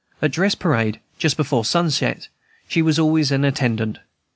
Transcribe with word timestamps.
At 0.19 0.31
"dress 0.31 0.55
parade," 0.55 0.99
just 1.19 1.37
before 1.37 1.63
sunset, 1.63 2.27
she 2.67 2.81
was 2.81 2.97
always 2.97 3.31
an 3.31 3.45
attendant. 3.45 3.99